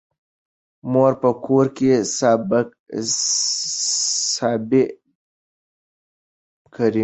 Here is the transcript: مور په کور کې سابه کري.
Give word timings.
مور 0.91 1.13
په 1.21 1.29
کور 1.45 1.65
کې 1.77 1.91
سابه 2.17 2.59
کري. 6.75 6.99